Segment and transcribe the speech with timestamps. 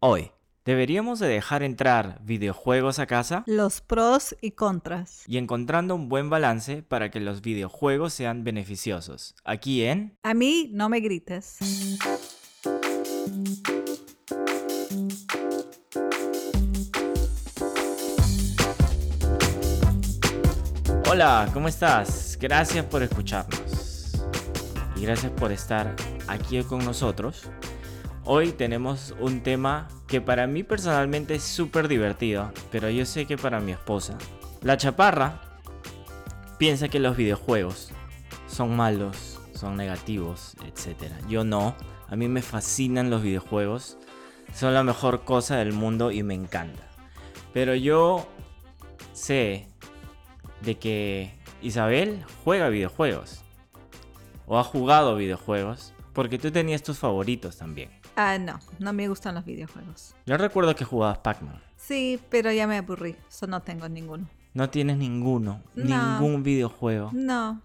[0.00, 0.30] Hoy,
[0.64, 3.42] ¿deberíamos de dejar entrar videojuegos a casa?
[3.46, 5.24] Los pros y contras.
[5.26, 9.34] Y encontrando un buen balance para que los videojuegos sean beneficiosos.
[9.42, 10.16] Aquí en...
[10.22, 11.58] A mí no me grites.
[21.10, 22.38] Hola, ¿cómo estás?
[22.40, 24.12] Gracias por escucharnos.
[24.94, 25.96] Y gracias por estar
[26.28, 27.50] aquí con nosotros.
[28.30, 33.38] Hoy tenemos un tema que para mí personalmente es súper divertido, pero yo sé que
[33.38, 34.18] para mi esposa,
[34.60, 35.40] la chaparra,
[36.58, 37.90] piensa que los videojuegos
[38.46, 41.10] son malos, son negativos, etc.
[41.26, 41.74] Yo no,
[42.06, 43.96] a mí me fascinan los videojuegos,
[44.52, 46.82] son la mejor cosa del mundo y me encanta.
[47.54, 48.28] Pero yo
[49.14, 49.70] sé
[50.60, 51.32] de que
[51.62, 53.40] Isabel juega videojuegos.
[54.44, 55.94] O ha jugado videojuegos.
[56.18, 57.90] Porque tú tenías tus favoritos también.
[58.16, 60.16] Ah, no, no me gustan los videojuegos.
[60.26, 61.62] Yo recuerdo que jugabas Pac-Man.
[61.76, 63.14] Sí, pero ya me aburrí.
[63.28, 64.28] Eso no tengo ninguno.
[64.52, 65.62] No tienes ninguno.
[65.76, 66.18] No.
[66.18, 67.10] Ningún videojuego.
[67.12, 67.62] No.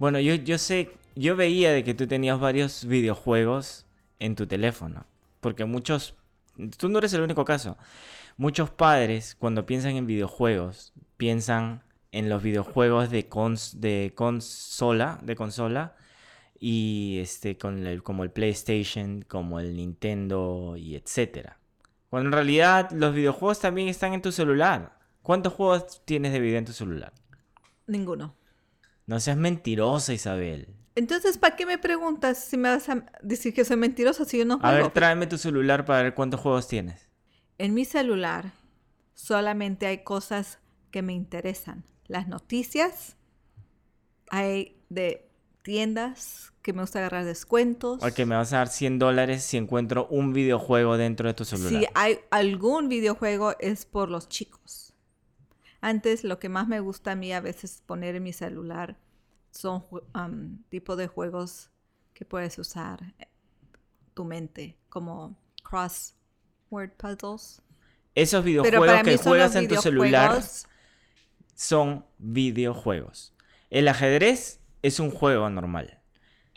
[0.00, 3.86] Bueno, yo, yo sé, yo veía de que tú tenías varios videojuegos
[4.18, 5.06] en tu teléfono.
[5.40, 6.16] Porque muchos,
[6.76, 7.78] tú no eres el único caso.
[8.36, 15.36] Muchos padres cuando piensan en videojuegos piensan en los videojuegos de, cons, de consola, de
[15.36, 15.94] consola
[16.58, 21.58] y este con el, como el PlayStation, como el Nintendo y etcétera.
[22.08, 24.98] Cuando en realidad los videojuegos también están en tu celular.
[25.22, 27.12] ¿Cuántos juegos tienes de video en tu celular?
[27.86, 28.36] Ninguno.
[29.06, 30.68] No seas mentirosa, Isabel.
[30.94, 34.44] Entonces, ¿para qué me preguntas si me vas a decir que soy mentirosa si yo
[34.44, 34.76] no A juego?
[34.76, 37.08] ver, tráeme tu celular para ver cuántos juegos tienes.
[37.58, 38.52] En mi celular
[39.14, 40.60] solamente hay cosas
[40.90, 41.84] que me interesan.
[42.06, 43.16] Las noticias,
[44.30, 45.30] hay de
[45.64, 48.02] tiendas que me gusta agarrar descuentos.
[48.02, 51.82] Ok, me vas a dar 100 dólares si encuentro un videojuego dentro de tu celular.
[51.82, 54.92] Si hay algún videojuego es por los chicos.
[55.80, 58.98] Antes lo que más me gusta a mí a veces poner en mi celular
[59.50, 61.70] son um, tipo de juegos
[62.12, 63.14] que puedes usar
[64.12, 67.62] tu mente, como crossword puzzles.
[68.14, 70.42] Esos videojuegos que juegas en tu celular
[71.54, 73.34] son videojuegos.
[73.70, 75.98] El ajedrez es un juego normal.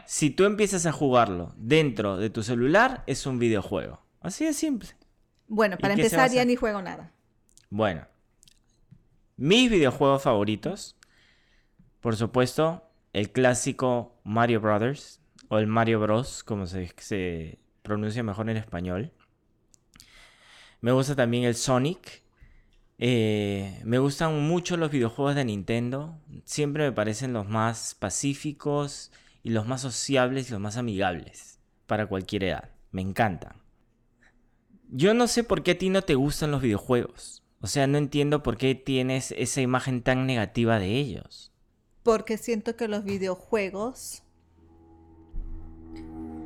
[0.06, 4.02] Si tú empiezas a jugarlo dentro de tu celular, es un videojuego.
[4.20, 4.90] Así de simple.
[5.48, 7.14] Bueno, ¿Y para empezar ya ni juego nada.
[7.70, 8.06] Bueno,
[9.38, 10.98] mis videojuegos favoritos,
[12.02, 12.84] por supuesto,
[13.14, 19.14] el clásico Mario Brothers, o el Mario Bros, como se, se pronuncia mejor en español.
[20.82, 22.24] Me gusta también el Sonic.
[23.00, 26.18] Eh, me gustan mucho los videojuegos de Nintendo.
[26.46, 29.12] Siempre me parecen los más pacíficos
[29.44, 32.72] y los más sociables y los más amigables para cualquier edad.
[32.92, 33.58] Me encantan.
[34.90, 37.44] Yo no sé por qué a ti no te gustan los videojuegos.
[37.60, 41.52] O sea, no entiendo por qué tienes esa imagen tan negativa de ellos.
[42.04, 44.24] Porque siento que los videojuegos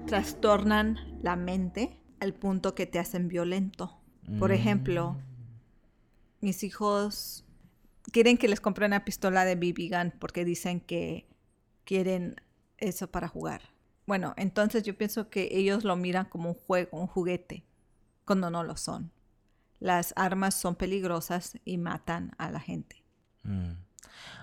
[0.08, 3.98] trastornan la mente al punto que te hacen violento.
[4.40, 4.54] Por Mm.
[4.54, 5.18] ejemplo,
[6.42, 7.46] mis hijos
[8.12, 11.28] quieren que les compre una pistola de BB gun porque dicen que
[11.86, 12.36] quieren
[12.78, 13.62] eso para jugar.
[14.06, 17.64] Bueno, entonces yo pienso que ellos lo miran como un juego, un juguete,
[18.26, 19.12] cuando no lo son.
[19.80, 23.04] Las armas son peligrosas y matan a la gente.
[23.44, 23.74] Mm.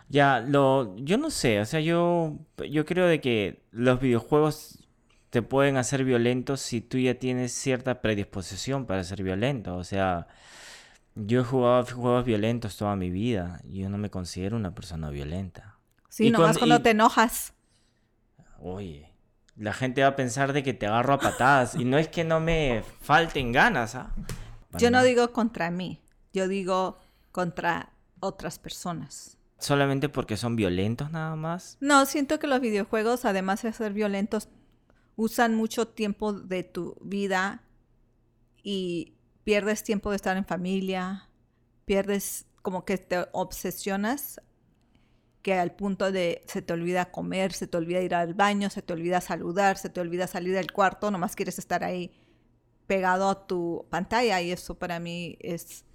[0.09, 2.39] Ya, lo, yo no sé, o sea, yo,
[2.71, 4.89] yo creo de que los videojuegos
[5.31, 9.77] te pueden hacer violentos si tú ya tienes cierta predisposición para ser violento.
[9.77, 10.27] O sea,
[11.27, 15.79] yo he jugado juegos violentos toda mi vida yo no me considero una persona violenta.
[16.09, 17.53] Sí, Y nomás cuando y- te enojas.
[18.61, 19.13] Oye,
[19.57, 22.25] la gente va a pensar de que te agarro a patadas y no es que
[22.25, 24.15] no me falten ganas, ¿ah?
[24.79, 26.01] Yo no digo contra mí,
[26.33, 26.99] yo digo
[27.33, 29.37] contra otras personas.
[29.59, 31.79] Solamente porque son violentos nada más.
[31.81, 34.49] No, siento que los videojuegos, además de ser violentos,
[35.17, 37.63] usan mucho tiempo de tu vida
[38.63, 39.15] y
[39.49, 41.27] pierdes tiempo de estar en familia,
[41.87, 44.43] pierdes como que te obsesionas
[45.41, 48.83] que al punto de se te olvida comer, se te olvida ir al baño, se
[48.83, 52.13] te olvida saludar, se te olvida salir del cuarto, nomás quieres estar ahí
[52.87, 55.87] pegado a tu pantalla y eso para mí es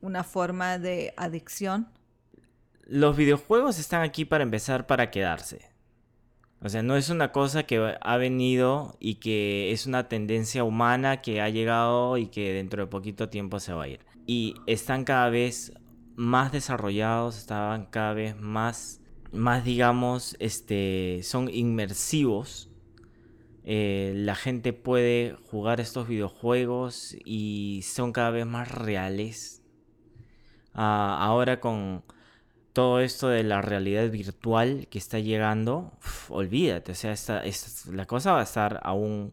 [0.00, 1.92] una forma de adicción.
[2.84, 5.73] Los videojuegos están aquí para empezar para quedarse.
[6.64, 11.20] O sea, no es una cosa que ha venido y que es una tendencia humana
[11.20, 14.00] que ha llegado y que dentro de poquito tiempo se va a ir.
[14.26, 15.72] Y están cada vez
[16.16, 22.70] más desarrollados, estaban cada vez más, más digamos, este, son inmersivos
[23.66, 29.62] eh, la gente puede jugar estos videojuegos y son cada vez más reales.
[30.74, 32.04] Ah, ahora con
[32.74, 35.96] todo esto de la realidad virtual que está llegando,
[36.28, 37.42] olvídate, o sea, esta,
[37.90, 39.32] la cosa va a estar aún,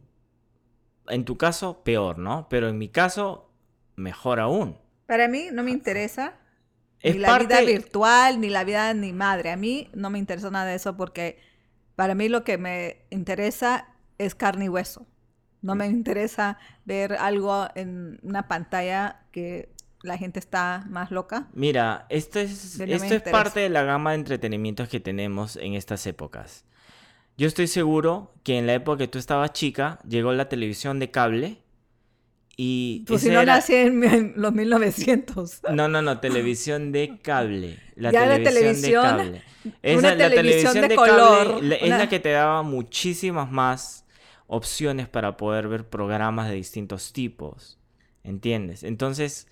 [1.07, 2.47] en tu caso, peor, ¿no?
[2.49, 3.51] Pero en mi caso,
[3.95, 4.77] mejor aún.
[5.07, 6.35] Para mí no me interesa
[7.03, 9.49] ni la vida virtual, ni la vida ni madre.
[9.49, 11.39] A mí no me interesa nada de eso porque
[11.95, 13.87] para mí lo que me interesa
[14.19, 15.07] es carne y hueso.
[15.63, 19.73] No me interesa ver algo en una pantalla que
[20.03, 21.47] la gente está más loca.
[21.53, 26.05] Mira, esto es, esto es parte de la gama de entretenimientos que tenemos en estas
[26.07, 26.65] épocas.
[27.37, 31.11] Yo estoy seguro que en la época que tú estabas chica, llegó la televisión de
[31.11, 31.57] cable
[32.57, 33.03] y...
[33.07, 35.61] Pues si no nací en, los 1900.
[35.73, 37.79] No, no, no, televisión de cable.
[37.95, 39.43] La televisión, de cable.
[39.97, 41.63] una la televisión de, color.
[41.63, 44.05] es la que te daba muchísimas más
[44.47, 47.79] opciones para poder ver programas de distintos tipos.
[48.23, 48.83] ¿Entiendes?
[48.83, 49.47] Entonces,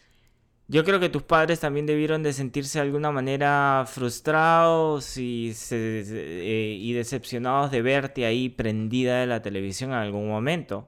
[0.69, 6.91] yo creo que tus padres también debieron de sentirse de alguna manera frustrados y, eh,
[6.95, 10.87] decepcionados de verte ahí prendida de la televisión en algún momento.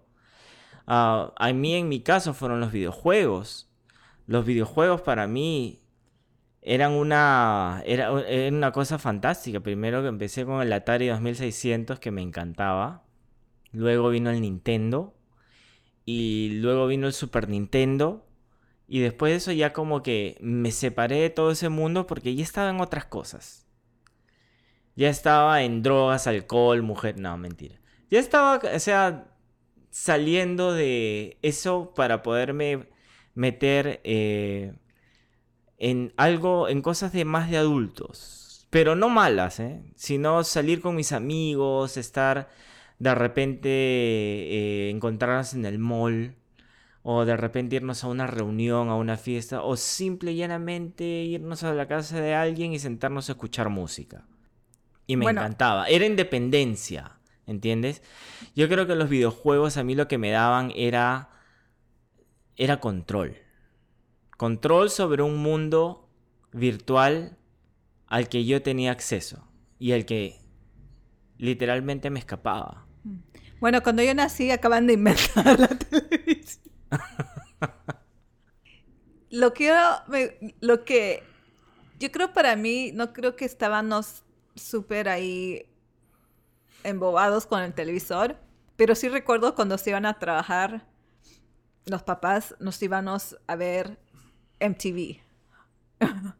[0.86, 3.72] Ah, a mí, en mi caso, fueron los videojuegos.
[4.28, 5.82] Los videojuegos para mí
[6.62, 9.62] eran una, era, una cosa fantástica.
[9.62, 13.04] Primero que empecé con el Atari 2600 que me encantaba.
[13.72, 15.16] Luego vino el Nintendo.
[16.06, 18.28] Y luego vino el Super Nintendo
[18.94, 22.44] y después de eso ya como que me separé de todo ese mundo porque ya
[22.44, 23.66] estaba en otras cosas.
[24.98, 27.18] Ya estaba en drogas, alcohol, mujer.
[27.18, 27.80] No, mentira.
[28.10, 29.30] Ya estaba, o sea,
[29.92, 32.90] saliendo de eso para poderme
[33.34, 34.74] meter eh,
[35.78, 38.68] en algo, en cosas de más de adultos.
[38.70, 39.82] Pero no malas, ¿eh?
[39.96, 42.50] Sino salir con mis amigos, estar
[43.00, 46.36] de repente, eh, encontrarnos en el mall
[47.04, 51.64] o de repente irnos a una reunión, a una fiesta, o simple y llanamente irnos
[51.64, 54.26] a la casa de alguien y sentarnos a escuchar música.
[55.08, 55.88] Y me encantaba.
[55.88, 57.18] Era independencia,
[57.48, 58.02] ¿entiendes?
[58.56, 61.30] Yo creo que los videojuegos a mí lo que me daban era
[62.56, 63.38] era control.
[64.38, 66.08] Control sobre un mundo
[66.52, 67.38] virtual
[68.08, 69.48] al que yo tenía acceso
[69.80, 70.40] y al que
[71.38, 72.86] literalmente me escapaba.
[73.60, 76.21] Bueno, cuando yo nací acaban de inventar la televisión.
[79.30, 79.74] Lo que
[80.60, 81.24] lo que
[82.00, 84.24] yo creo para mí, no creo que estábamos
[84.56, 85.68] súper ahí
[86.84, 88.38] embobados con el televisor,
[88.76, 90.88] pero sí recuerdo cuando se iban a trabajar,
[91.86, 94.00] los papás nos íbamos a ver
[94.60, 95.20] MTV.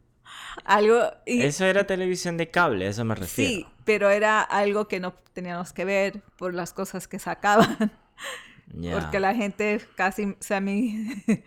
[0.64, 3.50] algo eso era televisión de cable, eso me refiero.
[3.50, 7.92] Sí, pero era algo que no teníamos que ver por las cosas que sacaban.
[8.72, 11.06] Porque la gente casi semi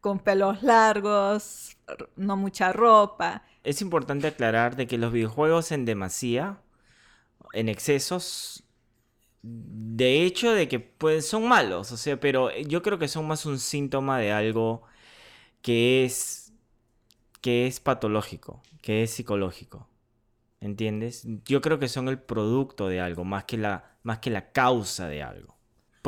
[0.00, 1.76] con pelos largos,
[2.16, 3.42] no mucha ropa.
[3.64, 6.60] Es importante aclarar de que los videojuegos en demasía,
[7.52, 8.64] en excesos,
[9.42, 13.46] de hecho de que pues, son malos, o sea, pero yo creo que son más
[13.46, 14.82] un síntoma de algo
[15.62, 16.52] que es
[17.40, 19.88] que es patológico, que es psicológico.
[20.60, 21.24] ¿Entiendes?
[21.44, 25.06] Yo creo que son el producto de algo más que la más que la causa
[25.08, 25.57] de algo.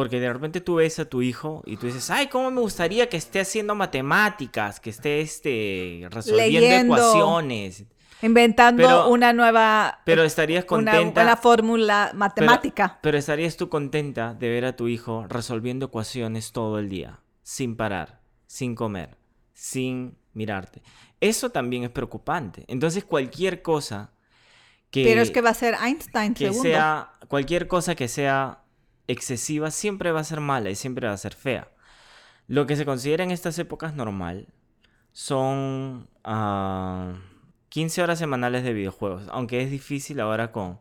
[0.00, 3.10] Porque de repente tú ves a tu hijo y tú dices, ay, cómo me gustaría
[3.10, 7.84] que esté haciendo matemáticas, que esté este, resolviendo ecuaciones.
[8.22, 10.00] Inventando una nueva...
[10.06, 11.20] Pero estarías contenta...
[11.20, 12.98] Una, fórmula matemática.
[13.02, 17.76] Pero, estarías tú contenta de ver a tu hijo resolviendo ecuaciones todo el día, sin
[17.76, 19.18] parar, sin comer,
[19.52, 20.80] sin mirarte.
[21.20, 22.64] Eso también es preocupante.
[22.68, 24.12] Entonces cualquier cosa
[24.90, 25.04] que...
[25.04, 28.64] Pero es que va a ser Einstein que sea Cualquier cosa que sea
[29.10, 31.70] excesiva siempre va a ser mala y siempre va a ser fea.
[32.46, 34.48] Lo que se considera en estas épocas normal
[35.12, 40.80] son 15 ah, horas semanales de videojuegos, aunque es difícil ahora con,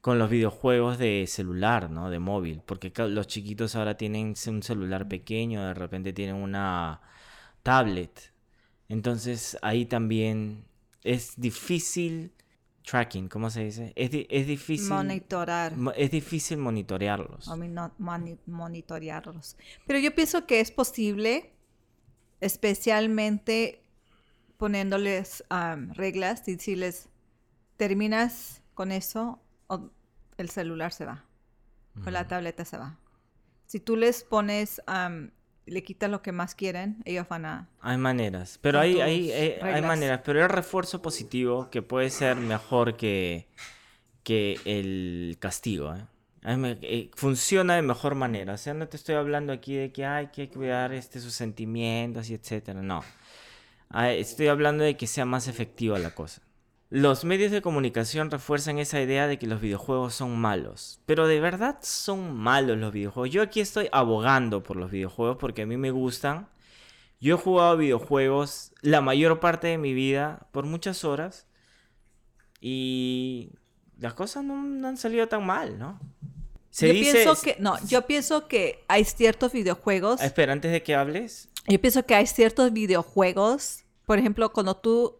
[0.00, 2.10] con los videojuegos de celular, ¿no?
[2.10, 7.00] De móvil, porque los chiquitos ahora tienen un celular pequeño, de repente tienen una
[7.62, 8.32] tablet.
[8.88, 10.64] Entonces ahí también
[11.02, 12.32] es difícil
[12.86, 13.92] tracking, ¿cómo se dice?
[13.96, 14.88] Es, es difícil.
[14.88, 15.74] Monitorar.
[15.96, 17.50] Es difícil monitorearlos.
[18.46, 19.56] monitorearlos.
[19.86, 21.52] Pero yo pienso que es posible,
[22.40, 23.82] especialmente
[24.56, 25.44] poniéndoles
[25.94, 27.08] reglas y decirles,
[27.76, 29.90] terminas con eso o
[30.38, 31.24] el celular se va
[32.06, 32.98] o la tableta se va.
[33.66, 34.80] Si tú les pones
[35.66, 37.68] le quitan lo que más quieren, ellos van a...
[37.80, 42.36] Hay maneras, pero hay, hay, eh, hay, maneras, pero el refuerzo positivo que puede ser
[42.36, 43.48] mejor que,
[44.22, 45.94] que el castigo.
[45.94, 46.06] ¿eh?
[46.82, 48.54] eh, funciona de mejor manera.
[48.54, 52.30] O sea, no te estoy hablando aquí de que hay que cuidar este, sus sentimientos
[52.30, 52.80] y etcétera.
[52.82, 53.02] No.
[53.90, 56.42] Ah, estoy hablando de que sea más efectiva la cosa.
[56.88, 61.00] Los medios de comunicación refuerzan esa idea de que los videojuegos son malos.
[61.04, 63.30] Pero de verdad son malos los videojuegos.
[63.30, 66.48] Yo aquí estoy abogando por los videojuegos porque a mí me gustan.
[67.20, 71.48] Yo he jugado videojuegos la mayor parte de mi vida por muchas horas.
[72.60, 73.50] Y
[73.98, 75.98] las cosas no, han salido tan mal, ¿no?
[76.78, 80.20] yo pienso que, no, yo pienso que hay ciertos videojuegos.
[80.20, 81.48] Espera, antes de que hables.
[81.66, 85.16] Yo pienso que hay ciertos videojuegos, por ejemplo, cuando tú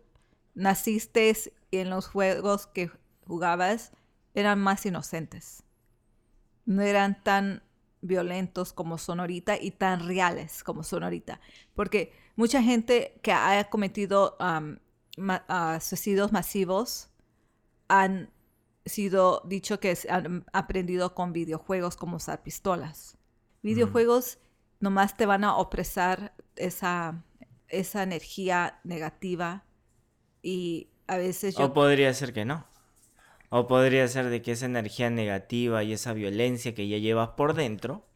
[0.54, 1.34] naciste
[1.70, 2.90] en los juegos que
[3.26, 3.92] jugabas,
[4.34, 5.62] eran más inocentes.
[6.64, 7.62] No eran tan
[8.00, 11.40] violentos como son ahorita y tan reales como son ahorita.
[11.74, 17.10] Porque mucha gente que ha cometido ah, suicidios masivos
[17.88, 18.30] han
[18.84, 23.18] sido dicho que han aprendido con videojuegos como usar pistolas.
[23.62, 24.38] Videojuegos
[24.80, 27.24] nomás te van a opresar esa,
[27.68, 29.64] esa energía negativa
[30.42, 31.64] y a veces yo...
[31.66, 32.66] O podría ser que no.
[33.48, 37.54] O podría ser de que esa energía negativa y esa violencia que ya llevas por
[37.54, 38.06] dentro,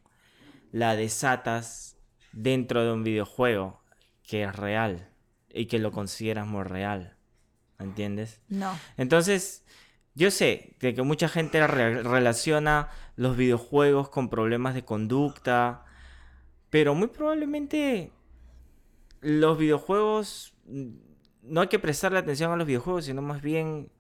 [0.73, 1.97] la desatas
[2.33, 3.81] dentro de un videojuego
[4.27, 5.09] que es real
[5.53, 7.17] y que lo consideras muy real.
[7.79, 8.41] ¿Entiendes?
[8.49, 8.79] No.
[8.97, 9.65] Entonces,
[10.15, 15.85] yo sé de que mucha gente relaciona los videojuegos con problemas de conducta,
[16.69, 18.13] pero muy probablemente
[19.21, 20.55] los videojuegos
[21.51, 23.91] no hay que prestarle atención a los videojuegos, sino más bien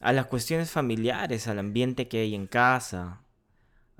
[0.00, 3.22] a las cuestiones familiares, al ambiente que hay en casa.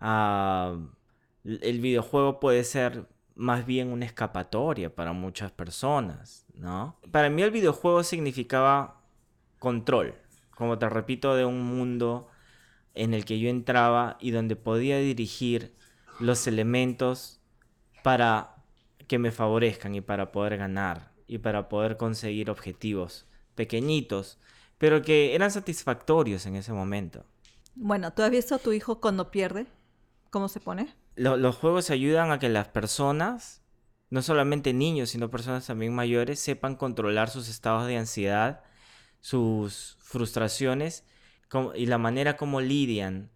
[0.00, 6.98] el videojuego puede ser más bien una escapatoria para muchas personas, ¿no?
[7.10, 9.02] Para mí el videojuego significaba
[9.58, 10.14] control
[10.58, 12.26] como te repito, de un mundo
[12.96, 15.72] en el que yo entraba y donde podía dirigir
[16.18, 17.40] los elementos
[18.02, 18.56] para
[19.06, 24.38] que me favorezcan y para poder ganar y para poder conseguir objetivos pequeñitos,
[24.78, 27.24] pero que eran satisfactorios en ese momento.
[27.76, 29.66] Bueno, ¿tú has visto a tu hijo cuando pierde?
[30.30, 30.94] ¿Cómo se pone?
[31.16, 33.60] los juegos ayudan a que las personas,
[34.08, 38.62] no solamente niños, sino personas también mayores, sepan controlar sus estados de ansiedad
[39.20, 41.04] sus frustraciones
[41.74, 43.30] y la manera como lidian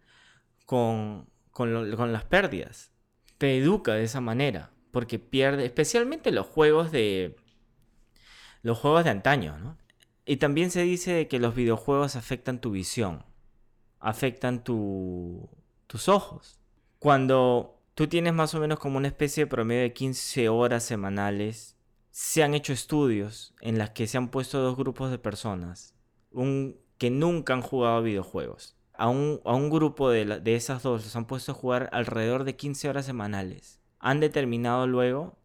[0.65, 2.91] con, con, las pérdidas.
[3.37, 7.35] Te educa de esa manera, porque pierde, especialmente los juegos de
[8.63, 9.77] los juegos de antaño, ¿no?
[10.25, 13.23] Y también se dice que los videojuegos afectan tu visión,
[13.99, 15.49] afectan tu,
[15.85, 16.59] tus ojos.
[16.97, 21.77] Cuando tú tienes más o menos como una especie de promedio de 15 horas semanales
[22.09, 25.93] se han hecho estudios en las que se han puesto dos grupos de personas
[26.33, 28.75] un, que nunca han jugado videojuegos.
[28.93, 32.43] A un, a un grupo de, de esas dos los han puesto a jugar alrededor
[32.43, 33.79] de 15 horas semanales.
[33.99, 35.37] Han determinado luego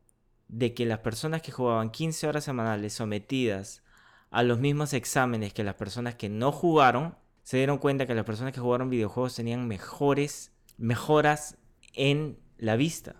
[0.49, 3.83] de que las personas que jugaban 15 horas semanales sometidas
[4.31, 8.25] a los mismos exámenes que las personas que no jugaron, se dieron cuenta que las
[8.25, 11.57] personas que jugaron videojuegos tenían mejores mejoras
[11.95, 13.17] en la vista,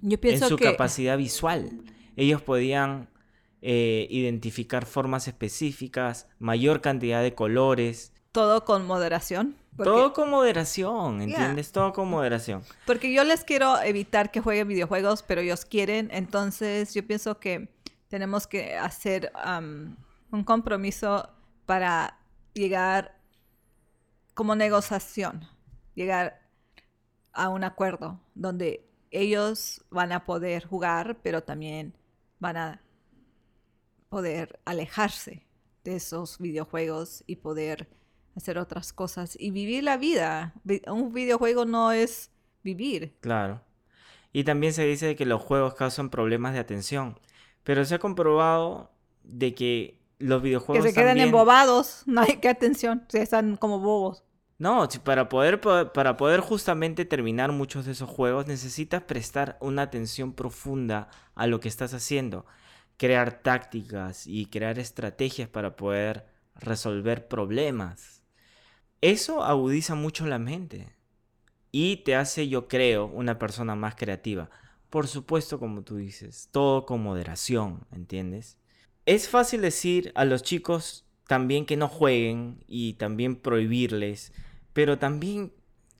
[0.00, 1.70] Yo pienso en su capacidad visual
[2.16, 3.08] ellos podían
[3.60, 8.12] eh, identificar formas específicas, mayor cantidad de colores.
[8.32, 9.56] Todo con moderación.
[9.76, 11.72] Todo con moderación, ¿entiendes?
[11.72, 12.62] Todo con moderación.
[12.86, 17.68] Porque yo les quiero evitar que jueguen videojuegos, pero ellos quieren, entonces yo pienso que
[18.08, 19.32] tenemos que hacer
[20.30, 21.30] un compromiso
[21.64, 22.18] para
[22.52, 23.18] llegar
[24.34, 25.48] como negociación,
[25.94, 26.42] llegar
[27.32, 31.96] a un acuerdo donde ellos van a poder jugar, pero también
[32.38, 32.82] van a
[34.08, 35.46] poder alejarse
[35.84, 37.88] de esos videojuegos y poder
[38.36, 40.54] hacer otras cosas y vivir la vida.
[40.86, 42.30] Un videojuego no es
[42.62, 43.14] vivir.
[43.20, 43.60] Claro.
[44.32, 47.18] Y también se dice que los juegos causan problemas de atención.
[47.64, 48.90] Pero se ha comprobado
[49.22, 50.84] de que los videojuegos.
[50.84, 52.02] Que se quedan embobados.
[52.06, 53.04] No hay que atención.
[53.08, 54.24] Se están como bobos.
[54.58, 60.34] No, para poder, para poder justamente terminar muchos de esos juegos necesitas prestar una atención
[60.34, 62.46] profunda a lo que estás haciendo,
[62.96, 68.21] crear tácticas y crear estrategias para poder resolver problemas.
[69.02, 70.96] Eso agudiza mucho la mente
[71.70, 74.48] y te hace, yo creo, una persona más creativa.
[74.88, 78.56] Por supuesto, como tú dices, todo con moderación, ¿entiendes?
[79.04, 84.32] Es fácil decir a los chicos también que no jueguen y también prohibirles
[84.72, 85.52] pero también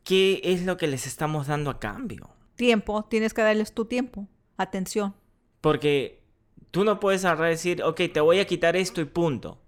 [0.04, 2.30] qué es lo que les estamos dando a cambio.
[2.56, 5.14] Tiempo, tienes que darles tu tiempo, atención.
[5.60, 6.22] Porque
[6.70, 9.62] tú no puedes agarrar y decir, ok, te voy a quitar esto y punto.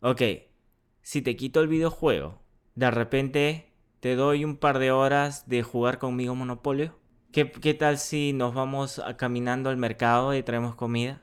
[0.00, 0.22] Ok,
[1.02, 2.41] si te quito el videojuego,
[2.74, 6.98] de repente te doy un par de horas de jugar conmigo Monopolio?
[7.32, 11.22] ¿Qué, qué tal si nos vamos a- caminando al mercado y traemos comida?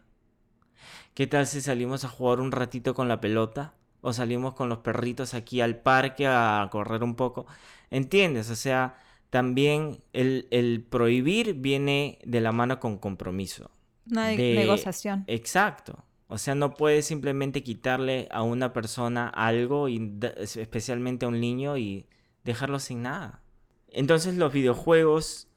[1.14, 3.74] ¿Qué tal si salimos a jugar un ratito con la pelota?
[4.02, 7.46] ¿O salimos con los perritos aquí al parque a correr un poco?
[7.90, 8.50] ¿Entiendes?
[8.50, 8.98] O sea,
[9.30, 13.72] también el, el prohibir viene de la mano con compromiso.
[14.12, 15.26] Una de- negociación.
[15.28, 16.04] Exacto.
[16.32, 21.76] O sea, no puedes simplemente quitarle a una persona algo, y especialmente a un niño,
[21.76, 22.08] y
[22.44, 23.42] dejarlo sin nada.
[23.88, 25.48] Entonces los videojuegos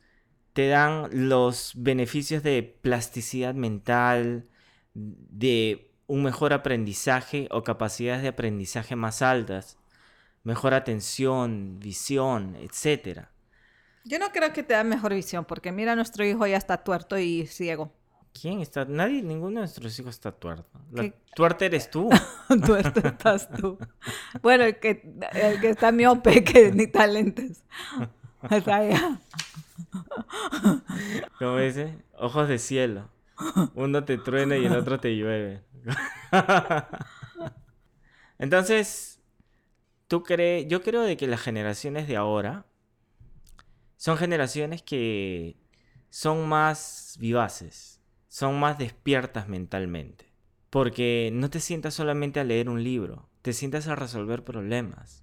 [0.55, 4.49] te dan los beneficios de plasticidad mental,
[4.95, 9.79] de un mejor aprendizaje o capacidades de aprendizaje más altas,
[10.43, 13.31] mejor atención, visión, etcétera.
[14.05, 17.19] Yo no creo que te da mejor visión, porque mira, nuestro hijo ya está tuerto
[17.19, 17.93] y ciego.
[18.38, 18.84] ¿Quién está?
[18.84, 20.80] Nadie, ninguno de nuestros hijos está tuerto.
[20.90, 21.14] La ¿Qué?
[21.34, 22.08] tuerta eres tú.
[22.66, 23.78] tuerto estás tú.
[24.42, 27.12] Bueno, el que, el que está miope, que ni ya.
[31.38, 31.98] ¿Cómo dice?
[32.18, 33.08] Ojos de cielo.
[33.74, 35.62] Uno te truena y el otro te llueve.
[38.38, 39.20] Entonces,
[40.08, 42.66] tú crees, yo creo de que las generaciones de ahora
[43.96, 45.56] son generaciones que
[46.10, 47.91] son más vivaces,
[48.32, 50.32] son más despiertas mentalmente.
[50.70, 55.22] Porque no te sientas solamente a leer un libro, te sientas a resolver problemas.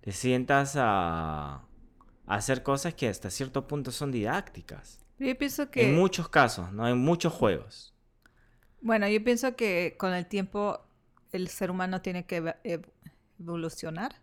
[0.00, 4.98] Te sientas a, a hacer cosas que hasta cierto punto son didácticas.
[5.20, 5.88] Yo pienso que...
[5.88, 6.88] En muchos casos, ¿no?
[6.88, 7.94] En muchos juegos.
[8.80, 10.80] Bueno, yo pienso que con el tiempo
[11.30, 12.56] el ser humano tiene que
[13.38, 14.16] evolucionar,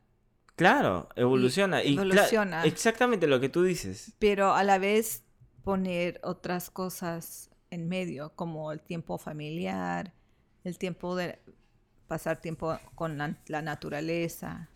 [0.57, 1.81] Claro, evoluciona.
[1.83, 2.65] Y, evoluciona.
[2.65, 4.13] exactamente lo que tú dices.
[4.19, 5.23] pero a la vez
[5.63, 10.13] poner otras cosas en medio, como el tiempo familiar,
[10.63, 11.39] el tiempo de
[12.07, 14.69] pasar tiempo con la, la naturaleza.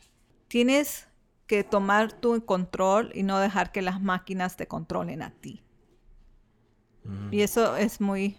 [0.48, 1.08] Tienes
[1.46, 5.63] que tomar tu control y no dejar que las máquinas te controlen a ti.
[7.06, 7.30] Ujú.
[7.32, 8.38] Y eso es muy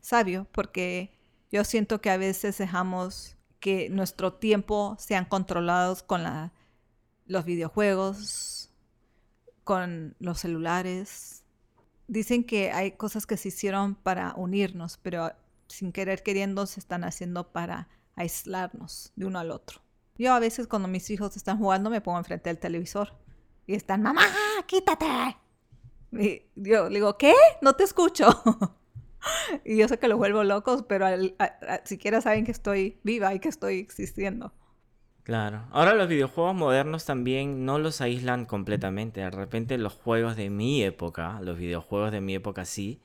[0.00, 1.10] sabio porque
[1.50, 6.52] yo siento que a veces dejamos que nuestro tiempo sean controlados con la-
[7.26, 8.70] los videojuegos,
[9.64, 11.42] con los celulares.
[12.08, 15.32] Dicen que hay cosas que se hicieron para unirnos, pero
[15.68, 19.80] sin querer queriendo se están haciendo para aislarnos de uno al otro.
[20.16, 23.12] Yo a veces cuando mis hijos están jugando me pongo enfrente del televisor
[23.66, 24.22] y están, mamá,
[24.66, 25.06] quítate.
[26.12, 27.34] Y yo le digo, ¿qué?
[27.60, 28.28] No te escucho.
[29.64, 31.06] y yo sé que los vuelvo locos, pero
[31.84, 34.52] siquiera saben que estoy viva y que estoy existiendo.
[35.26, 35.66] Claro.
[35.72, 39.22] Ahora los videojuegos modernos también no los aíslan completamente.
[39.22, 43.00] De repente los juegos de mi época, los videojuegos de mi época sí,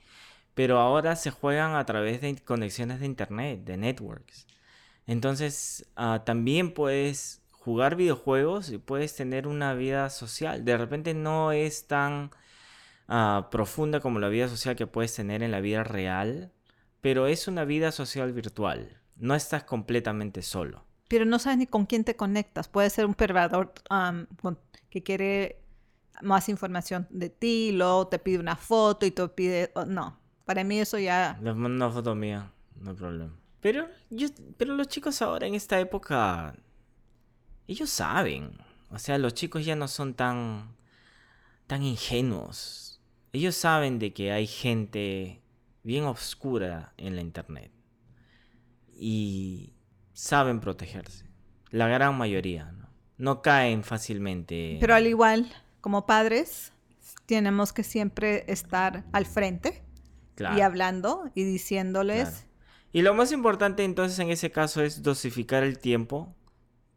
[0.53, 4.45] pero ahora se juegan a través de conexiones de internet, de networks.
[5.07, 10.63] Entonces ah, también puedes jugar videojuegos y puedes tener una vida social.
[10.63, 12.29] De repente no es tan
[13.07, 16.51] ah, profunda como la vida social que puedes tener en la vida real,
[17.01, 19.01] pero es una vida social virtual.
[19.15, 20.90] No estás completamente solo.
[21.11, 22.69] Pero no sabes ni con quién te conectas.
[22.69, 23.73] Puede ser un pervador
[24.41, 24.57] con-
[24.89, 25.61] que quiere
[26.21, 29.73] más información de ti, luego te pide una foto y te pide...
[29.75, 31.37] oh, no, para mí eso ya...
[31.41, 33.35] Les mando una foto mía, no hay problema.
[33.59, 36.55] Pero, yo, pero los chicos ahora en esta época,
[37.67, 38.57] ellos saben.
[38.89, 40.77] O sea, los chicos ya no son tan,
[41.67, 43.01] tan ingenuos.
[43.33, 45.41] Ellos saben de que hay gente
[45.83, 47.73] bien oscura en la internet.
[48.93, 49.73] Y
[50.13, 51.25] saben protegerse.
[51.69, 52.89] La gran mayoría, ¿no?
[53.17, 54.77] No caen fácilmente.
[54.79, 56.73] Pero al igual, como padres,
[57.25, 59.83] tenemos que siempre estar al frente
[60.35, 60.57] Claro.
[60.57, 62.29] y hablando y diciéndoles...
[62.29, 62.47] Claro.
[62.93, 66.35] Y lo más importante entonces en ese caso es dosificar el tiempo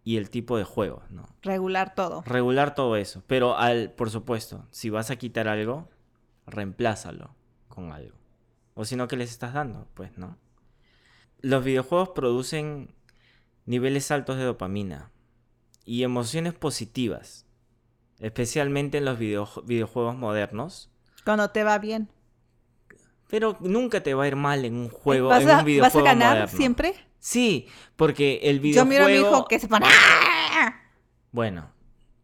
[0.02, 1.24] y el tipo de juego, ¿no?
[1.42, 2.22] regular todo.
[2.26, 3.22] Regular todo eso.
[3.26, 5.88] Pero al, por supuesto, si vas a quitar algo,
[6.46, 7.34] reemplázalo
[7.68, 8.16] con algo.
[8.74, 9.88] O si no, ¿qué les estás dando?
[9.94, 10.36] Pues no.
[11.40, 12.94] Los videojuegos producen
[13.66, 15.10] niveles altos de dopamina
[15.84, 17.46] y emociones positivas.
[18.20, 20.90] Especialmente en los videoju- videojuegos modernos.
[21.24, 22.08] Cuando te va bien.
[23.28, 26.12] Pero nunca te va a ir mal en un juego, ¿Vas, en un videojuego vas
[26.12, 26.56] a ganar moderno.
[26.58, 26.94] siempre?
[27.18, 28.88] Sí, porque el Yo videojuego...
[28.90, 29.86] miro a mi hijo que se pone...
[29.88, 30.74] ¡Ah!
[31.32, 31.70] Bueno,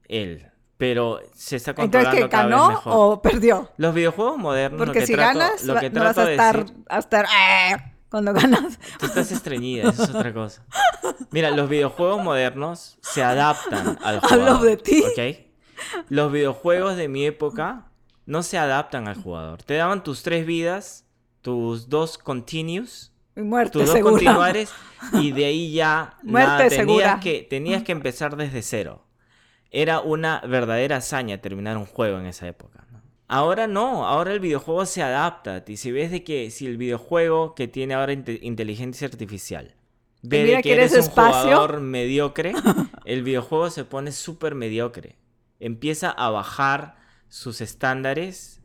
[0.05, 0.47] él.
[0.77, 2.93] Pero se está Entonces, controlando ¿que cada vez ganó mejor.
[2.95, 3.71] o perdió?
[3.77, 6.33] Los videojuegos modernos, lo Porque que si trato, ganas, lo que no vas trato a
[6.33, 6.85] estar, decir...
[6.89, 7.93] a estar ¡ah!
[8.09, 8.79] cuando ganas.
[8.99, 10.65] Tú estás estreñida, eso es otra cosa.
[11.31, 14.63] Mira, los videojuegos modernos se adaptan al Hablo jugador.
[14.63, 15.03] de ti.
[16.09, 17.87] Los videojuegos de mi época
[18.27, 19.63] no se adaptan al jugador.
[19.63, 21.07] Te daban tus tres vidas,
[21.41, 24.13] tus dos continues, muerte tus dos segura.
[24.13, 24.73] continuares
[25.15, 27.21] y de ahí ya Muerte nada, tenías segura.
[27.23, 29.07] que tenías que empezar desde cero
[29.71, 32.85] era una verdadera hazaña terminar un juego en esa época.
[33.29, 35.63] Ahora no, ahora el videojuego se adapta.
[35.69, 39.77] Y si ves de que si el videojuego que tiene ahora inteligencia artificial
[40.23, 42.53] ve de que, eres, un jugador mediocre,
[43.05, 45.17] el videojuego se pone súper mediocre.
[45.59, 46.97] Empieza a bajar
[47.29, 48.61] sus estándares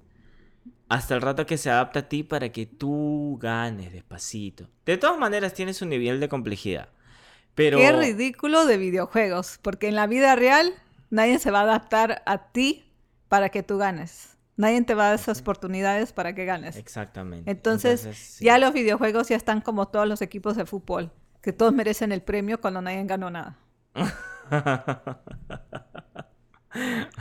[0.89, 4.69] hasta el rato que se adapta a ti para que tú ganes despacito.
[4.85, 6.89] De todas maneras tienes un nivel de complejidad.
[7.55, 7.77] Pero...
[7.77, 10.73] Qué ridículo de videojuegos, porque en la vida real
[11.09, 12.85] nadie se va a adaptar a ti
[13.27, 14.37] para que tú ganes.
[14.57, 16.77] Nadie te va a dar esas oportunidades para que ganes.
[16.77, 17.49] Exactamente.
[17.49, 21.11] Entonces, ya los videojuegos ya están como todos los equipos de fútbol,
[21.45, 23.59] que todos merecen el premio cuando nadie ganó nada.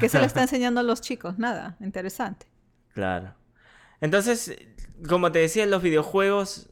[0.01, 1.39] ¿Qué se le está enseñando a los chicos?
[1.39, 2.47] Nada, interesante.
[2.95, 3.35] Claro.
[4.01, 4.57] Entonces,
[5.07, 6.71] como te decía, los videojuegos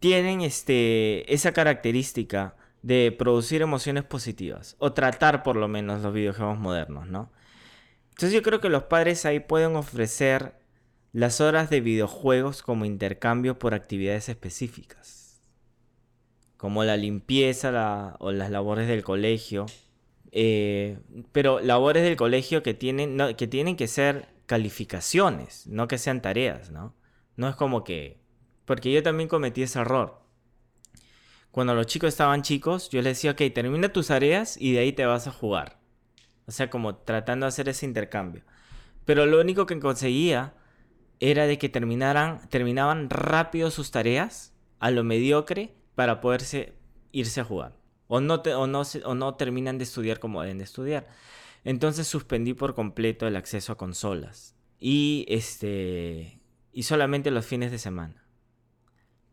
[0.00, 6.58] tienen este, esa característica de producir emociones positivas, o tratar por lo menos los videojuegos
[6.58, 7.30] modernos, ¿no?
[8.08, 10.56] Entonces yo creo que los padres ahí pueden ofrecer
[11.12, 15.29] las horas de videojuegos como intercambio por actividades específicas,
[16.60, 19.64] como la limpieza o las labores del colegio,
[20.30, 20.98] eh,
[21.32, 26.70] pero labores del colegio que tienen, que tienen que ser calificaciones, no que sean tareas,
[26.70, 26.94] ¿no?
[27.36, 28.20] No es como que...
[28.66, 30.20] Porque yo también cometí ese error.
[31.50, 34.92] Cuando los chicos estaban chicos, yo les decía, ok, termina tus tareas y de ahí
[34.92, 35.80] te vas a jugar.
[36.44, 38.42] O sea, como tratando de hacer ese intercambio.
[39.06, 40.52] Pero lo único que conseguía
[41.20, 46.72] era de que terminaran, terminaban rápido sus tareas a lo mediocre para poderse
[47.12, 47.76] irse a jugar.
[48.08, 51.06] O no, o no, o no terminan de estudiar como deben de estudiar.
[51.62, 54.56] Entonces suspendí por completo el acceso a consolas.
[54.78, 56.40] Y este.
[56.72, 58.26] Y solamente los fines de semana.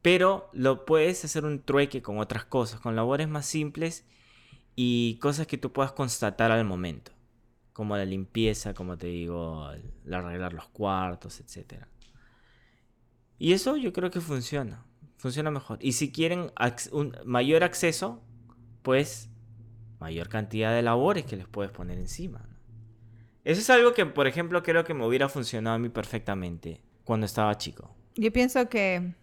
[0.02, 4.06] Pero lo puedes hacer un trueque con otras cosas, con labores más simples
[4.76, 7.14] y cosas que tú puedas constatar al momento,
[7.72, 11.86] como la limpieza, como te digo, el arreglar los cuartos, etc.
[13.40, 14.84] Y eso yo creo que funciona,
[15.18, 15.78] funciona mejor.
[15.82, 16.52] Y si quieren
[16.92, 18.22] un mayor acceso,
[18.84, 19.30] pues
[20.00, 22.48] mayor cantidad de labores que les puedes poner encima.
[23.44, 27.26] Eso es algo que, por ejemplo, creo que me hubiera funcionado a mí perfectamente cuando
[27.26, 27.96] estaba chico.
[28.16, 29.14] Yo pienso que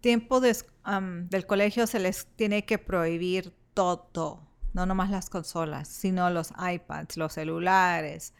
[0.00, 6.50] tiempo del colegio se les tiene que prohibir todo no nomás las consolas, sino los
[6.50, 8.34] iPads, los celulares,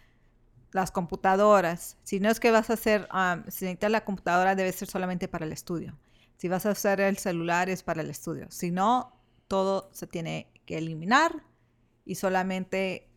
[0.72, 1.98] las computadoras.
[2.02, 5.28] Si no es que vas a hacer, um, si necesitas la computadora debe ser solamente
[5.28, 5.98] para el estudio.
[6.42, 8.48] Si vas a hacer el celular es para el estudio.
[8.50, 9.12] Si no,
[9.46, 11.44] todo se tiene que eliminar
[12.04, 13.08] y solamente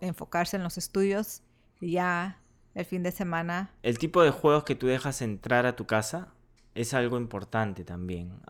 [0.00, 1.42] enfocarse en los estudios
[1.82, 2.40] y ya
[2.74, 3.74] el fin de semana.
[3.82, 6.32] El tipo de juegos que tú dejas entrar a tu casa
[6.74, 8.40] es algo importante también.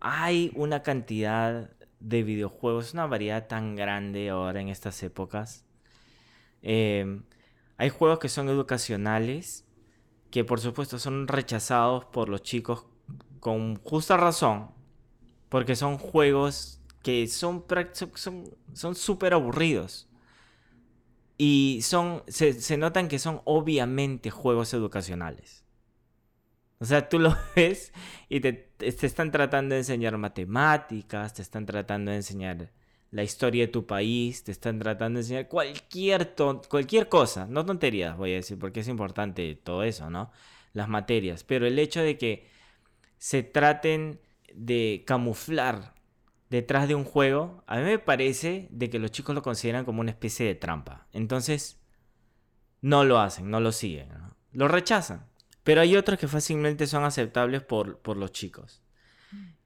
[0.00, 5.66] Hay una cantidad de videojuegos, una variedad tan grande ahora en estas épocas.
[6.62, 7.24] Em,
[7.76, 9.66] hay juegos que son educacionales,
[10.30, 12.84] que por supuesto son rechazados por los chicos
[13.40, 14.70] con justa razón,
[15.48, 17.64] porque son juegos que son
[18.74, 20.08] son súper aburridos.
[21.40, 25.64] Y son, se, se notan que son obviamente juegos educacionales.
[26.80, 27.92] O sea, tú lo ves
[28.28, 32.72] y te, están tratando de enseñar matemáticas, te están tratando de enseñar
[33.10, 36.34] la historia de tu país, te están tratando de enseñar cualquier,
[36.68, 40.30] cualquier cosa, no tonterías voy a decir, porque es importante todo eso, ¿no?
[40.72, 42.46] Las materias, pero el hecho de que
[43.16, 44.20] se traten
[44.54, 45.94] de camuflar
[46.50, 50.00] detrás de un juego, a mí me parece de que los chicos lo consideran como
[50.00, 51.06] una especie de trampa.
[51.12, 51.80] Entonces,
[52.80, 54.08] no lo hacen, no lo siguen,
[54.52, 55.26] lo rechazan.
[55.64, 58.82] Pero hay otros que fácilmente son aceptables por, por los chicos.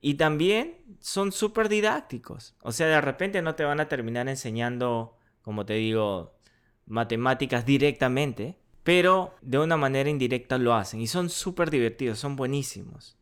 [0.00, 2.54] Y también son súper didácticos.
[2.62, 6.38] O sea, de repente no te van a terminar enseñando, como te digo,
[6.86, 11.00] matemáticas directamente, pero de una manera indirecta lo hacen.
[11.00, 13.18] Y son súper divertidos, son buenísimos.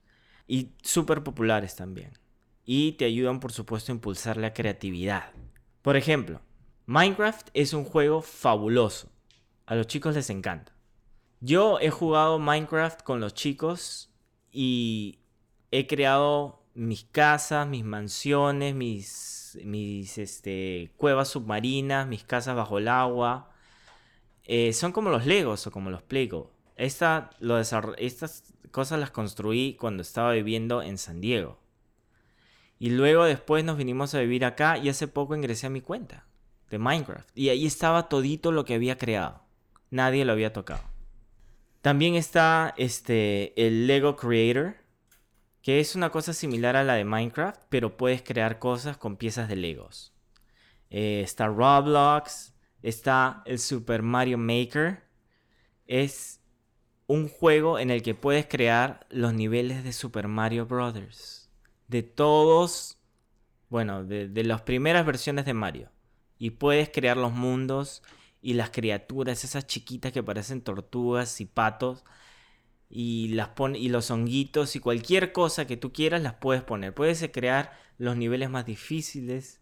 [0.47, 2.13] Y súper populares también.
[2.67, 5.33] Y te ayudan, por supuesto, a impulsar la creatividad.
[5.81, 6.43] Por ejemplo,
[6.85, 9.11] Minecraft es un juego fabuloso.
[9.65, 10.75] A los chicos les encanta.
[11.41, 14.13] Yo he jugado Minecraft con los chicos
[14.53, 15.21] y
[15.71, 22.89] he creado mis casas, mis mansiones, mis, mis este, cuevas submarinas, mis casas bajo el
[22.89, 23.51] agua.
[24.45, 26.51] Eh, son como los Legos o como los Plego.
[26.77, 31.59] Esta, lo estas cosas las construí cuando estaba viviendo en San Diego.
[32.79, 36.25] Y luego después nos vinimos a vivir acá y hace poco ingresé a mi cuenta
[36.71, 37.29] de Minecraft.
[37.37, 39.43] Y ahí estaba todito lo que había creado.
[39.91, 40.83] Nadie lo había tocado.
[41.83, 44.77] También está este, el Lego Creator,
[45.63, 49.49] que es una cosa similar a la de Minecraft, pero puedes crear cosas con piezas
[49.49, 50.15] de Legos.
[50.91, 55.05] eh, está Roblox, está el Super Mario Maker.
[55.87, 56.41] Es
[57.07, 61.51] un juego en el que puedes crear los niveles de Super Mario Brothers.
[61.89, 62.99] De todos,
[63.69, 65.91] bueno, de, de las primeras versiones de Mario.
[66.39, 68.03] Y puedes crear los mundos
[68.43, 72.05] y las criaturas, esas chiquitas que parecen tortugas y patos.
[72.91, 76.93] Y, las y los honguitos y cualquier cosa que tú quieras las puedes poner.
[76.93, 79.61] Puedes crear los niveles más difíciles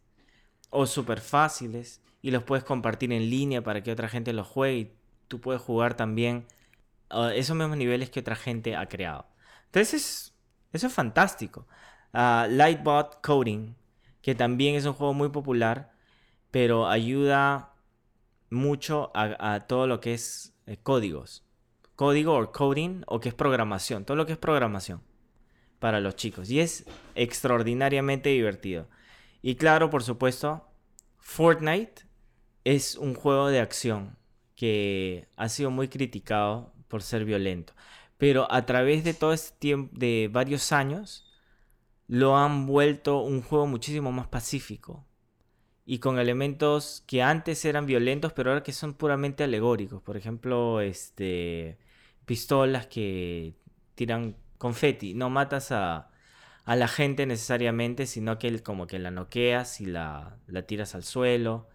[0.71, 4.79] o súper fáciles y los puedes compartir en línea para que otra gente los juegue
[4.79, 4.93] y
[5.29, 6.47] tú puedes jugar también
[7.11, 9.27] uh, esos mismos niveles que otra gente ha creado.
[9.67, 10.35] Entonces,
[10.73, 11.67] eso es fantástico.
[12.13, 13.75] Uh, Lightbot Coding,
[14.23, 15.93] que también es un juego muy popular,
[16.51, 17.75] pero ayuda
[18.51, 21.45] mucho a, todo lo que es eh, códigos.
[21.99, 24.05] Código o coding o que es programación.
[24.05, 25.03] Todo lo que es programación
[25.81, 26.49] para los chicos.
[26.49, 26.85] Y es
[27.17, 28.87] extraordinariamente divertido.
[29.43, 30.65] Y claro, por supuesto,
[31.19, 32.03] Fortnite
[32.63, 34.17] es un juego de acción
[34.55, 37.73] que ha sido muy criticado por ser violento.
[38.17, 41.27] Pero a través de todo este tiempo, de varios años,
[42.07, 45.05] lo han vuelto un juego muchísimo más pacífico.
[45.85, 50.01] Y con elementos que antes eran violentos, pero ahora que son puramente alegóricos.
[50.01, 51.77] Por ejemplo, este
[52.29, 53.57] pistolas que
[53.97, 55.15] tiran confeti.
[55.15, 56.11] No matas a,
[56.65, 61.03] a la gente necesariamente, sino que como que la noqueas y la, la tiras al
[61.03, 61.69] suelo.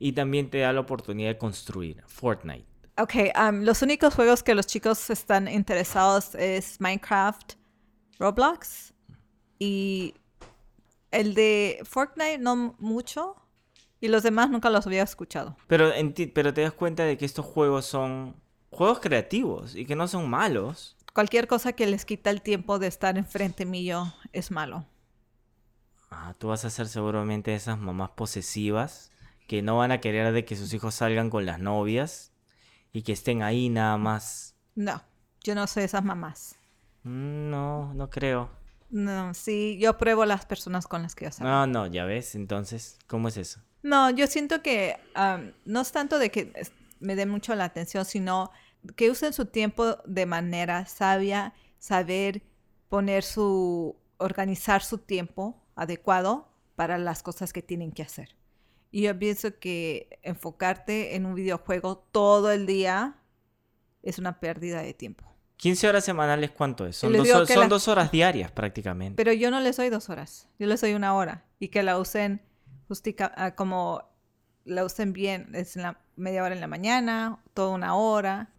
[0.00, 2.66] Y también te da la oportunidad de construir Fortnite.
[2.96, 7.52] Ok, um, los únicos juegos que los chicos están interesados es Minecraft,
[8.18, 8.94] Roblox
[9.58, 10.14] y
[11.10, 13.36] el de Fortnite no mucho
[14.00, 15.56] y los demás nunca los había escuchado.
[15.66, 15.92] Pero,
[16.34, 18.34] pero te das cuenta de que estos juegos son
[18.78, 22.86] juegos creativos y que no son malos cualquier cosa que les quita el tiempo de
[22.86, 24.86] estar enfrente mío es malo.
[26.12, 29.10] Ah, tú vas a ser seguramente esas mamás posesivas
[29.48, 32.30] que no van a querer de que sus hijos salgan con las novias
[32.92, 34.54] y que estén ahí nada más.
[34.76, 35.02] No,
[35.42, 36.54] yo no soy esas mamás.
[37.02, 38.48] Mm, no, no creo.
[38.88, 41.50] No, sí, yo pruebo las personas con las que yo salgo.
[41.50, 43.60] No, no, ya ves, entonces, ¿cómo es eso?
[43.82, 45.00] No, yo siento que
[45.64, 46.52] no es tanto de que
[47.00, 48.52] me dé mucho la atención, sino
[48.96, 52.42] que usen su tiempo de manera sabia, saber
[52.88, 58.36] poner su, organizar su tiempo adecuado para las cosas que tienen que hacer.
[58.90, 63.18] Y yo pienso que enfocarte en un videojuego todo el día
[64.02, 65.24] es una pérdida de tiempo.
[65.56, 66.96] 15 horas semanales, ¿cuánto es?
[66.96, 69.16] Son, dos, son dos, horas diarias prácticamente.
[69.16, 71.44] Pero yo no les doy dos horas, yo les doy una hora.
[71.58, 72.40] Y que la usen
[73.18, 74.08] ah, como
[74.64, 78.50] la usen bien, es la media hora en la mañana, toda una hora.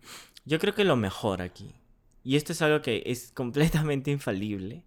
[0.46, 1.76] Yo creo que lo mejor aquí,
[2.24, 4.86] y esto es algo que es completamente infalible,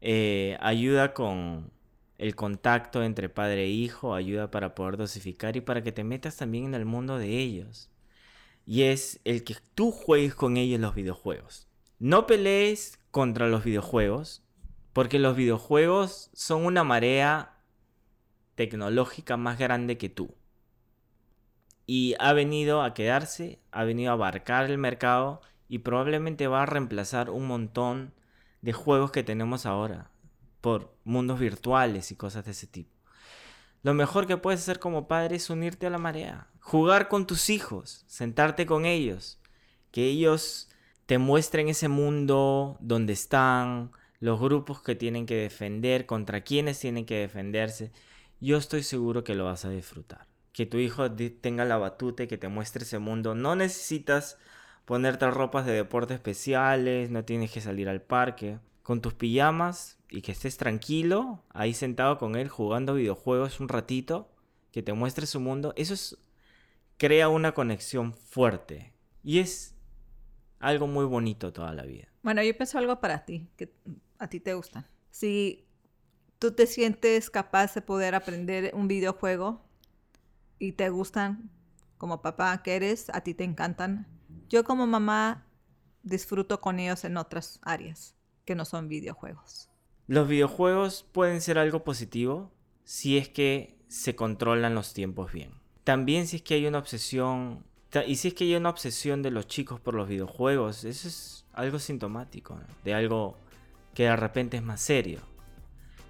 [0.00, 1.72] eh, ayuda con
[2.18, 6.36] el contacto entre padre e hijo, ayuda para poder dosificar y para que te metas
[6.36, 7.90] también en el mundo de ellos.
[8.64, 11.68] Y es el que tú juegues con ellos los videojuegos.
[11.98, 14.42] No pelees contra los videojuegos,
[14.92, 17.56] porque los videojuegos son una marea
[18.54, 20.34] tecnológica más grande que tú.
[21.86, 26.66] Y ha venido a quedarse, ha venido a abarcar el mercado y probablemente va a
[26.66, 28.12] reemplazar un montón
[28.60, 30.10] de juegos que tenemos ahora
[30.60, 32.90] por mundos virtuales y cosas de ese tipo.
[33.82, 37.50] Lo mejor que puedes hacer como padre es unirte a la marea, jugar con tus
[37.50, 39.38] hijos, sentarte con ellos,
[39.92, 40.68] que ellos
[41.06, 47.06] te muestren ese mundo donde están, los grupos que tienen que defender, contra quienes tienen
[47.06, 47.92] que defenderse
[48.40, 50.26] yo estoy seguro que lo vas a disfrutar.
[50.56, 53.34] Que tu hijo tenga la batuta y que te muestre ese mundo.
[53.34, 54.38] No necesitas
[54.86, 58.58] ponerte ropas de deporte especiales, no tienes que salir al parque.
[58.82, 64.32] Con tus pijamas y que estés tranquilo, ahí sentado con él jugando videojuegos un ratito,
[64.72, 66.16] que te muestre su mundo, eso es,
[66.96, 68.94] crea una conexión fuerte.
[69.22, 69.74] Y es
[70.58, 72.08] algo muy bonito toda la vida.
[72.22, 73.74] Bueno, yo pienso algo para ti, que
[74.18, 74.88] a ti te gusta.
[75.10, 75.66] Si
[76.38, 79.65] tú te sientes capaz de poder aprender un videojuego
[80.58, 81.50] y te gustan
[81.98, 84.06] como papá que eres, a ti te encantan.
[84.48, 85.46] Yo como mamá
[86.02, 88.14] disfruto con ellos en otras áreas
[88.44, 89.70] que no son videojuegos.
[90.06, 92.52] Los videojuegos pueden ser algo positivo
[92.84, 95.50] si es que se controlan los tiempos bien.
[95.84, 97.64] También si es que hay una obsesión,
[98.06, 101.46] y si es que hay una obsesión de los chicos por los videojuegos, eso es
[101.52, 103.36] algo sintomático, de algo
[103.94, 105.20] que de repente es más serio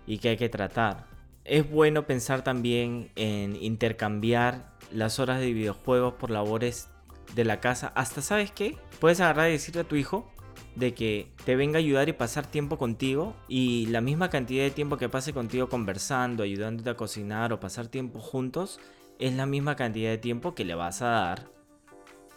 [0.07, 1.07] y que hay que tratar.
[1.47, 6.89] Es bueno pensar también en intercambiar las horas de videojuegos por labores
[7.35, 7.93] de la casa.
[7.95, 8.77] Hasta, ¿sabes qué?
[8.99, 10.29] Puedes agarrar y decirle a tu hijo,
[10.75, 14.71] de que te venga a ayudar y pasar tiempo contigo y la misma cantidad de
[14.71, 18.81] tiempo que pase contigo conversando, ayudándote a cocinar o pasar tiempo juntos,
[19.19, 21.51] es la misma cantidad de tiempo que le vas a dar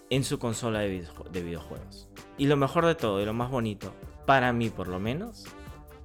[0.09, 2.07] en su consola de, videojuegos.
[2.37, 3.93] Y lo mejor de todo y lo más bonito,
[4.25, 5.45] para mí por lo menos,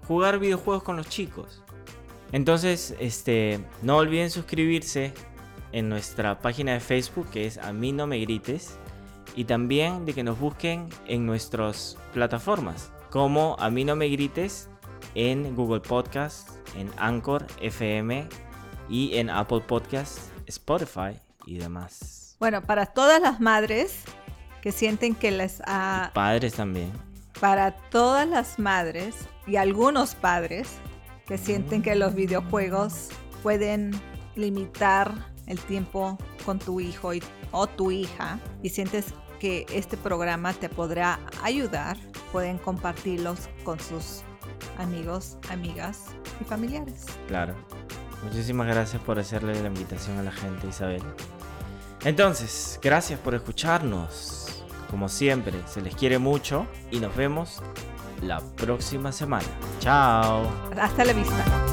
[0.06, 1.63] jugar videojuegos con los chicos.
[2.34, 5.14] Entonces, este, no olviden suscribirse
[5.70, 8.76] en nuestra página de Facebook que es A mí no me grites
[9.36, 14.68] y también de que nos busquen en nuestras plataformas como A mí no me grites
[15.14, 18.28] en Google Podcast, en Anchor FM
[18.88, 20.18] y en Apple Podcast,
[20.48, 22.34] Spotify y demás.
[22.40, 24.02] Bueno, para todas las madres
[24.60, 26.10] que sienten que les ha...
[26.12, 26.90] padres también.
[27.38, 29.14] Para todas las madres
[29.46, 30.80] y algunos padres
[31.26, 33.08] que sienten que los videojuegos
[33.42, 33.92] pueden
[34.36, 35.12] limitar
[35.46, 37.12] el tiempo con tu hijo
[37.52, 39.06] o tu hija y sientes
[39.38, 41.96] que este programa te podrá ayudar,
[42.32, 44.22] pueden compartirlos con sus
[44.78, 46.06] amigos, amigas
[46.40, 47.06] y familiares.
[47.28, 47.54] Claro.
[48.24, 51.02] Muchísimas gracias por hacerle la invitación a la gente, Isabel.
[52.04, 54.64] Entonces, gracias por escucharnos.
[54.90, 57.62] Como siempre, se les quiere mucho y nos vemos
[58.24, 59.46] la próxima semana.
[59.80, 60.50] Chao.
[60.76, 61.63] Hasta la vista.